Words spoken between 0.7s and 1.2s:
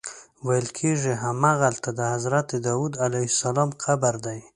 کېږي